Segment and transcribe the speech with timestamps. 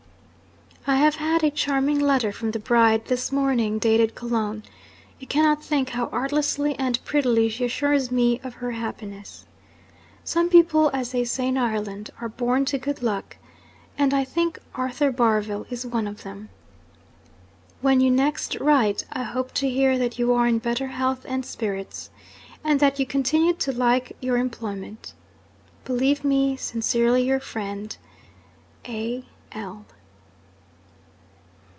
[0.87, 4.63] 'I have had a charming letter from the bride, this morning, dated Cologne.
[5.19, 9.45] You cannot think how artlessly and prettily she assures me of her happiness.
[10.23, 13.37] Some people, as they say in Ireland, are born to good luck
[13.95, 16.49] and I think Arthur Barville is one of them.
[17.81, 21.45] 'When you next write, I hope to hear that you are in better health and
[21.45, 22.09] spirits,
[22.63, 25.13] and that you continue to like your employment.
[25.85, 27.95] Believe me, sincerely your friend,
[28.87, 29.23] A.
[29.51, 29.85] L.'